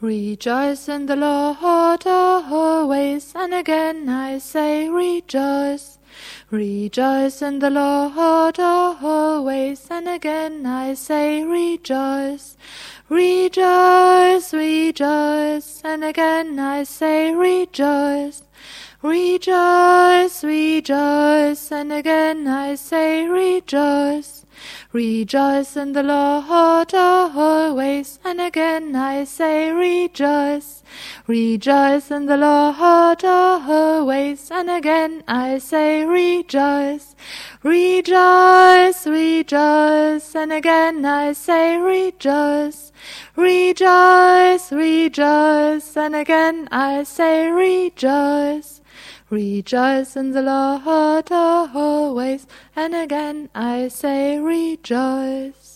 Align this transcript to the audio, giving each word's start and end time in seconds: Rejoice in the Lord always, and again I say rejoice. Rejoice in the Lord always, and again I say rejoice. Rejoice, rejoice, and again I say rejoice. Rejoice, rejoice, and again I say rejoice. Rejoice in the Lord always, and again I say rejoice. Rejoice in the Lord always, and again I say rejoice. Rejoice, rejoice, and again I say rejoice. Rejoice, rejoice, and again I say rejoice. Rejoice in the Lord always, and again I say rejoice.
Rejoice 0.00 0.88
in 0.88 1.04
the 1.04 1.14
Lord 1.14 2.06
always, 2.06 3.34
and 3.34 3.52
again 3.52 4.08
I 4.08 4.38
say 4.38 4.88
rejoice. 4.88 5.98
Rejoice 6.50 7.42
in 7.42 7.58
the 7.58 7.68
Lord 7.68 8.58
always, 8.58 9.86
and 9.90 10.08
again 10.08 10.64
I 10.64 10.94
say 10.94 11.44
rejoice. 11.44 12.56
Rejoice, 13.10 14.54
rejoice, 14.54 15.82
and 15.84 16.02
again 16.02 16.58
I 16.58 16.84
say 16.84 17.34
rejoice. 17.34 18.42
Rejoice, 19.02 20.44
rejoice, 20.44 21.72
and 21.72 21.90
again 21.90 22.46
I 22.46 22.74
say 22.74 23.26
rejoice. 23.26 24.44
Rejoice 24.92 25.74
in 25.74 25.92
the 25.92 26.02
Lord 26.02 26.92
always, 26.92 28.18
and 28.22 28.42
again 28.42 28.94
I 28.94 29.24
say 29.24 29.70
rejoice. 29.72 30.82
Rejoice 31.26 32.10
in 32.10 32.26
the 32.26 32.36
Lord 32.36 33.24
always, 33.24 33.64
and 34.50 34.70
again 34.70 35.22
I 35.28 35.58
say 35.58 36.04
rejoice. 36.04 37.14
Rejoice, 37.62 39.06
rejoice, 39.06 40.34
and 40.34 40.52
again 40.52 41.04
I 41.04 41.34
say 41.34 41.76
rejoice. 41.76 42.92
Rejoice, 43.36 44.72
rejoice, 44.72 45.96
and 45.96 46.16
again 46.16 46.68
I 46.72 47.02
say 47.04 47.50
rejoice. 47.50 48.80
Rejoice 49.28 50.16
in 50.16 50.32
the 50.32 50.42
Lord 50.42 51.30
always, 51.30 52.46
and 52.74 52.94
again 52.94 53.50
I 53.54 53.88
say 53.88 54.38
rejoice. 54.38 55.69